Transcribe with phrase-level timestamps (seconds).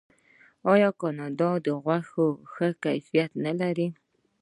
[0.71, 1.49] آیا د کاناډا
[1.83, 3.87] غوښه ښه کیفیت نلري؟